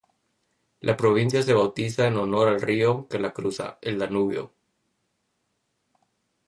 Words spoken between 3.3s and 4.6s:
cruza, el Danubio.